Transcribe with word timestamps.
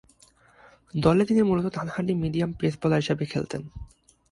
দলে 0.93 1.23
তিনি 1.25 1.41
মূলতঃ 1.41 1.69
ডানহাতি 1.75 2.13
মিডিয়াম 2.23 2.51
পেস 2.59 2.73
বোলার 2.81 3.01
হিসেবে 3.01 3.23
খেলতেন। 3.25 3.61